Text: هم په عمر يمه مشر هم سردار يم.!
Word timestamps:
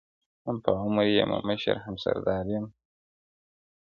هم 0.45 0.57
په 0.63 0.71
عمر 0.81 1.05
يمه 1.19 1.39
مشر 1.49 1.75
هم 1.85 1.95
سردار 2.03 2.45
يم.! 2.53 2.65